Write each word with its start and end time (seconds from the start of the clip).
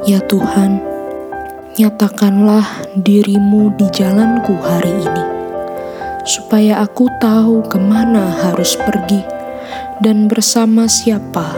Ya 0.00 0.16
Tuhan, 0.24 0.80
nyatakanlah 1.76 2.64
dirimu 2.96 3.68
di 3.76 3.84
jalanku 3.92 4.56
hari 4.56 4.96
ini, 4.96 5.24
supaya 6.24 6.80
aku 6.80 7.04
tahu 7.20 7.60
ke 7.68 7.76
mana 7.76 8.32
harus 8.32 8.80
pergi 8.80 9.20
dan 10.00 10.24
bersama 10.24 10.88
siapa 10.88 11.52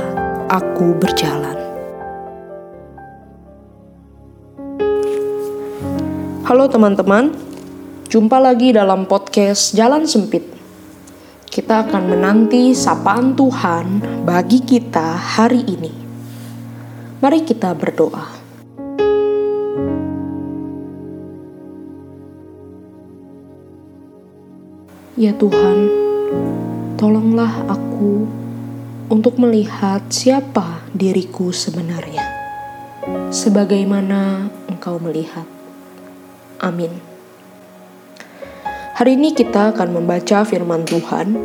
aku 0.51 0.91
berjalan. 0.99 1.55
Halo 6.43 6.67
teman-teman, 6.67 7.31
jumpa 8.11 8.43
lagi 8.43 8.75
dalam 8.75 9.07
podcast 9.07 9.71
Jalan 9.71 10.03
Sempit. 10.03 10.43
Kita 11.47 11.87
akan 11.87 12.11
menanti 12.11 12.75
sapaan 12.75 13.39
Tuhan 13.39 14.03
bagi 14.27 14.59
kita 14.67 15.15
hari 15.15 15.63
ini. 15.63 16.02
Mari 17.23 17.47
kita 17.47 17.71
berdoa. 17.79 18.27
Ya 25.15 25.31
Tuhan, 25.39 25.79
tolonglah 26.99 27.63
aku 27.71 28.27
untuk 29.07 29.39
melihat 29.39 30.03
siapa 30.11 30.83
diriku 30.91 31.55
sebenarnya, 31.55 32.27
sebagaimana 33.31 34.51
Engkau 34.67 34.99
melihat. 34.99 35.47
Amin. 36.59 36.91
Hari 38.99 39.15
ini 39.15 39.31
kita 39.31 39.71
akan 39.71 39.95
membaca 39.95 40.43
firman 40.43 40.83
Tuhan 40.83 41.39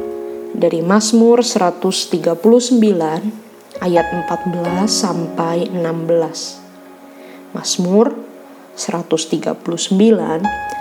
dari 0.58 0.82
Mazmur 0.82 1.46
139 1.46 3.46
ayat 3.82 4.10
14 4.10 4.90
sampai 4.90 5.70
16. 5.70 7.54
Mazmur 7.54 8.18
139 8.74 9.66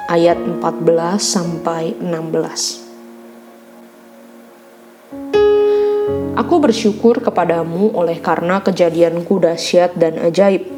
ayat 0.08 0.38
14 0.40 0.62
sampai 1.20 1.96
16. 2.00 2.84
Aku 6.36 6.60
bersyukur 6.60 7.24
kepadamu 7.24 7.96
oleh 7.96 8.20
karena 8.20 8.60
kejadianku 8.60 9.40
dahsyat 9.40 9.96
dan 9.96 10.20
ajaib. 10.20 10.68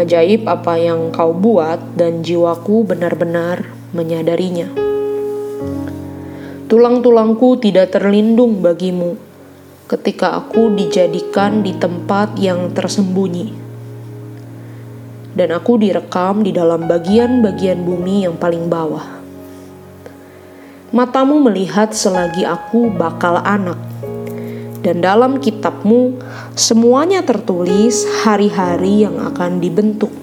Ajaib 0.00 0.48
apa 0.48 0.80
yang 0.80 1.12
kau 1.12 1.36
buat 1.36 1.76
dan 1.92 2.24
jiwaku 2.24 2.88
benar-benar 2.88 3.68
menyadarinya. 3.92 4.72
Tulang-tulangku 6.70 7.60
tidak 7.60 7.92
terlindung 7.92 8.64
bagimu 8.64 9.29
ketika 9.90 10.38
aku 10.38 10.70
dijadikan 10.70 11.66
di 11.66 11.74
tempat 11.74 12.38
yang 12.38 12.70
tersembunyi. 12.70 13.50
Dan 15.34 15.50
aku 15.50 15.82
direkam 15.82 16.46
di 16.46 16.54
dalam 16.54 16.86
bagian-bagian 16.86 17.82
bumi 17.82 18.22
yang 18.22 18.38
paling 18.38 18.70
bawah. 18.70 19.18
Matamu 20.94 21.42
melihat 21.42 21.90
selagi 21.90 22.46
aku 22.46 22.94
bakal 22.94 23.42
anak. 23.42 23.78
Dan 24.80 25.02
dalam 25.02 25.42
kitabmu 25.42 26.22
semuanya 26.54 27.26
tertulis 27.26 28.06
hari-hari 28.22 29.04
yang 29.06 29.18
akan 29.18 29.58
dibentuk 29.58 30.14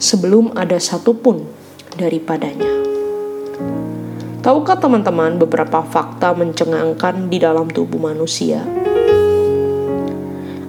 sebelum 0.00 0.56
ada 0.56 0.80
satupun 0.80 1.44
daripadanya. 2.00 2.76
Tahukah 4.46 4.78
teman-teman 4.78 5.42
beberapa 5.42 5.82
fakta 5.82 6.30
mencengangkan 6.30 7.26
di 7.26 7.42
dalam 7.42 7.66
tubuh 7.66 7.98
manusia? 7.98 8.62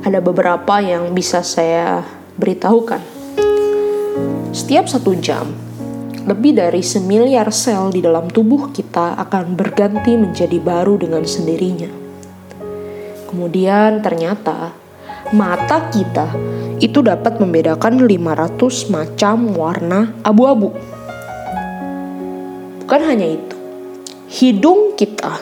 Ada 0.01 0.17
beberapa 0.17 0.81
yang 0.81 1.13
bisa 1.13 1.45
saya 1.45 2.01
beritahukan. 2.41 2.97
Setiap 4.49 4.89
satu 4.89 5.13
jam, 5.21 5.53
lebih 6.25 6.57
dari 6.57 6.81
semiliar 6.81 7.53
sel 7.53 7.93
di 7.93 8.01
dalam 8.01 8.33
tubuh 8.33 8.73
kita 8.73 9.13
akan 9.13 9.53
berganti 9.53 10.17
menjadi 10.17 10.57
baru 10.57 10.97
dengan 10.97 11.21
sendirinya. 11.21 11.93
Kemudian 13.29 14.01
ternyata 14.01 14.73
mata 15.37 15.85
kita 15.93 16.33
itu 16.81 17.05
dapat 17.05 17.37
membedakan 17.37 18.09
500 18.09 18.89
macam 18.89 19.53
warna 19.53 20.17
abu-abu. 20.25 20.73
Bukan 22.81 23.01
hanya 23.05 23.37
itu, 23.37 23.56
hidung 24.27 24.99
kita 24.99 25.39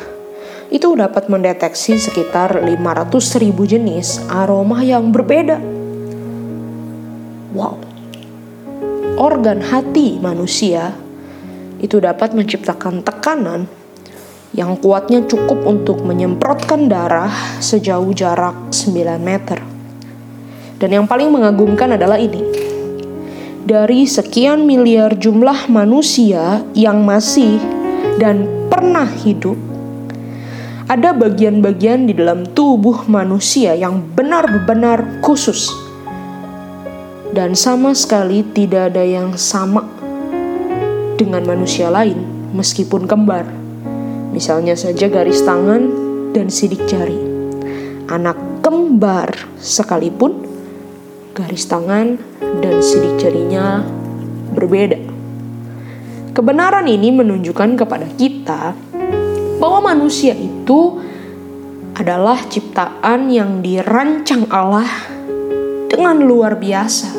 itu 0.70 0.94
dapat 0.94 1.26
mendeteksi 1.26 1.98
sekitar 1.98 2.62
500 2.62 3.42
ribu 3.42 3.66
jenis 3.66 4.22
aroma 4.30 4.86
yang 4.86 5.10
berbeda. 5.10 5.58
Wow. 7.54 7.82
Organ 9.16 9.64
hati 9.64 10.22
manusia 10.22 10.94
itu 11.82 11.98
dapat 11.98 12.38
menciptakan 12.38 13.02
tekanan 13.02 13.66
yang 14.54 14.78
kuatnya 14.80 15.26
cukup 15.26 15.66
untuk 15.66 16.04
menyemprotkan 16.06 16.88
darah 16.88 17.32
sejauh 17.60 18.12
jarak 18.14 18.70
9 18.70 19.18
meter. 19.20 19.60
Dan 20.76 20.90
yang 20.92 21.06
paling 21.08 21.32
mengagumkan 21.32 21.96
adalah 21.96 22.20
ini. 22.20 22.44
Dari 23.66 24.06
sekian 24.06 24.68
miliar 24.68 25.18
jumlah 25.18 25.72
manusia 25.72 26.62
yang 26.78 27.02
masih 27.02 27.58
dan 28.22 28.65
pernah 28.76 29.08
hidup, 29.08 29.56
ada 30.92 31.16
bagian-bagian 31.16 32.12
di 32.12 32.14
dalam 32.14 32.44
tubuh 32.44 33.08
manusia 33.08 33.72
yang 33.72 34.04
benar-benar 34.04 35.24
khusus. 35.24 35.72
Dan 37.32 37.56
sama 37.56 37.96
sekali 37.96 38.44
tidak 38.52 38.92
ada 38.92 39.00
yang 39.08 39.40
sama 39.40 39.88
dengan 41.16 41.48
manusia 41.48 41.88
lain 41.88 42.20
meskipun 42.52 43.08
kembar. 43.08 43.48
Misalnya 44.36 44.76
saja 44.76 45.08
garis 45.08 45.40
tangan 45.48 45.88
dan 46.36 46.52
sidik 46.52 46.84
jari. 46.84 47.16
Anak 48.12 48.36
kembar 48.60 49.32
sekalipun 49.56 50.44
garis 51.32 51.64
tangan 51.64 52.20
dan 52.60 52.84
sidik 52.84 53.24
jarinya 53.24 53.88
berbeda. 54.52 55.15
Kebenaran 56.36 56.84
ini 56.84 57.16
menunjukkan 57.16 57.80
kepada 57.80 58.12
kita 58.20 58.76
bahwa 59.56 59.96
manusia 59.96 60.36
itu 60.36 61.00
adalah 61.96 62.36
ciptaan 62.52 63.32
yang 63.32 63.64
dirancang 63.64 64.44
Allah 64.52 64.84
dengan 65.88 66.20
luar 66.20 66.60
biasa, 66.60 67.16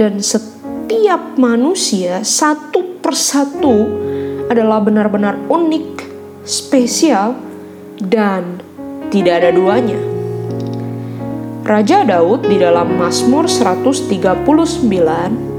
dan 0.00 0.24
setiap 0.24 1.36
manusia 1.36 2.24
satu 2.24 3.04
persatu 3.04 4.00
adalah 4.48 4.80
benar-benar 4.80 5.36
unik, 5.52 6.00
spesial, 6.48 7.36
dan 8.00 8.64
tidak 9.12 9.44
ada 9.44 9.52
duanya. 9.52 10.00
Raja 11.68 12.00
Daud 12.00 12.48
di 12.48 12.56
dalam 12.56 12.96
Mazmur 12.96 13.44
139 13.44 15.51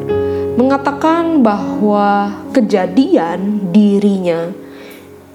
mengatakan 0.54 1.42
bahwa 1.42 2.30
kejadian 2.54 3.74
dirinya 3.74 4.54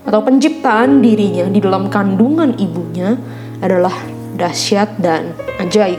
atau 0.07 0.21
penciptaan 0.23 1.03
dirinya 1.03 1.51
di 1.51 1.59
dalam 1.59 1.91
kandungan 1.91 2.55
ibunya 2.55 3.19
adalah 3.59 3.93
dahsyat 4.39 5.03
dan 5.03 5.35
ajaib. 5.59 5.99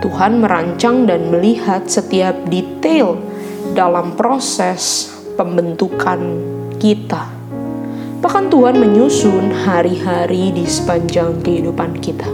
Tuhan 0.00 0.40
merancang 0.40 1.04
dan 1.04 1.28
melihat 1.28 1.84
setiap 1.84 2.34
detail 2.48 3.20
dalam 3.76 4.16
proses 4.16 5.12
pembentukan 5.36 6.18
kita. 6.80 7.28
Bahkan 8.18 8.50
Tuhan 8.50 8.82
menyusun 8.82 9.52
hari-hari 9.68 10.50
di 10.50 10.64
sepanjang 10.66 11.44
kehidupan 11.44 12.02
kita. 12.02 12.26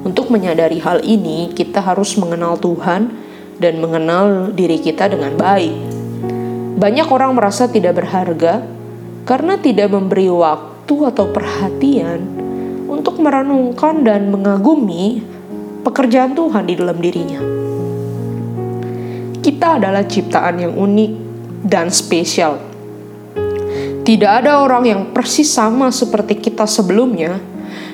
Untuk 0.00 0.32
menyadari 0.32 0.80
hal 0.80 1.04
ini, 1.04 1.52
kita 1.52 1.84
harus 1.84 2.16
mengenal 2.16 2.56
Tuhan 2.56 3.12
dan 3.60 3.76
mengenal 3.76 4.50
diri 4.56 4.80
kita 4.80 5.12
dengan 5.12 5.36
baik. 5.36 5.76
Banyak 6.80 7.12
orang 7.12 7.36
merasa 7.36 7.68
tidak 7.68 8.00
berharga 8.00 8.64
karena 9.28 9.60
tidak 9.60 9.92
memberi 9.92 10.32
waktu 10.32 10.96
atau 11.12 11.28
perhatian 11.28 12.24
untuk 12.88 13.20
merenungkan 13.20 14.00
dan 14.00 14.32
mengagumi 14.32 15.20
pekerjaan 15.84 16.32
Tuhan 16.32 16.64
di 16.64 16.74
dalam 16.80 16.96
dirinya. 16.96 17.40
Kita 19.44 19.76
adalah 19.76 20.08
ciptaan 20.08 20.56
yang 20.56 20.74
unik 20.76 21.12
dan 21.68 21.92
spesial. 21.92 22.56
Tidak 24.00 24.32
ada 24.42 24.64
orang 24.64 24.88
yang 24.88 25.02
persis 25.12 25.52
sama 25.52 25.92
seperti 25.92 26.40
kita 26.40 26.64
sebelumnya, 26.64 27.36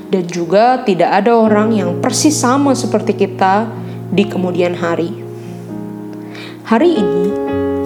dan 0.06 0.22
juga 0.30 0.86
tidak 0.86 1.10
ada 1.10 1.34
orang 1.34 1.74
yang 1.74 1.90
persis 1.98 2.38
sama 2.38 2.72
seperti 2.78 3.18
kita 3.18 3.66
di 4.14 4.24
kemudian 4.30 4.78
hari. 4.78 5.25
Hari 6.66 6.98
ini, 6.98 7.30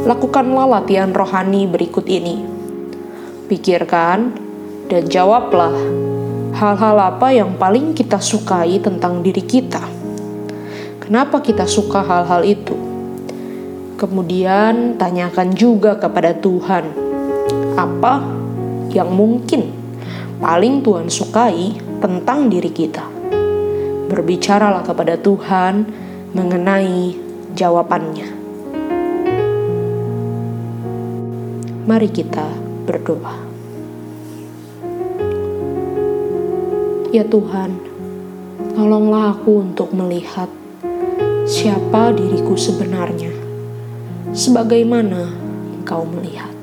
lakukanlah 0.08 0.64
latihan 0.64 1.12
rohani 1.12 1.68
berikut 1.68 2.08
ini. 2.08 2.40
Pikirkan 3.44 4.32
dan 4.88 5.04
jawablah 5.04 5.76
hal-hal 6.56 6.96
apa 6.96 7.28
yang 7.28 7.60
paling 7.60 7.92
kita 7.92 8.16
sukai 8.16 8.80
tentang 8.80 9.20
diri 9.20 9.44
kita. 9.44 9.84
kenapa 10.96 11.44
kita 11.44 11.68
suka 11.68 12.00
hal-hal 12.00 12.40
itu. 12.40 12.72
Kemudian 14.00 14.96
tanyakan 14.96 15.52
juga 15.52 16.00
kepada 16.00 16.32
Tuhan, 16.40 16.88
apa 17.76 18.24
yang 18.96 19.12
mungkin 19.12 19.76
paling 20.40 20.80
Tuhan 20.80 21.12
sukai 21.12 21.76
tentang 22.00 22.48
diri 22.48 22.72
kita. 22.72 23.04
Berbicaralah 24.08 24.88
kepada 24.88 25.20
Tuhan 25.20 25.84
mengenai 26.32 27.12
jawabannya. 27.52 28.39
Mari 31.80 32.12
kita 32.12 32.44
berdoa. 32.84 33.40
Ya 37.08 37.24
Tuhan, 37.24 37.80
tolonglah 38.76 39.32
aku 39.32 39.64
untuk 39.64 39.96
melihat 39.96 40.52
siapa 41.48 42.12
diriku 42.12 42.54
sebenarnya, 42.54 43.32
sebagaimana 44.36 45.32
Engkau 45.80 46.04
melihat. 46.04 46.59